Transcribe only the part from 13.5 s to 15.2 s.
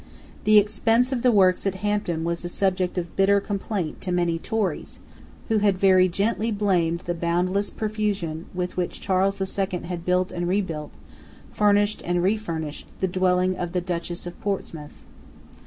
of the Duchess of Portsmouth.